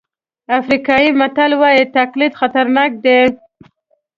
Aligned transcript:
افریقایي 0.59 1.09
متل 1.19 1.51
وایي 1.61 1.85
تقلید 1.97 2.33
خطرناک 2.39 2.91
دی. 3.03 3.19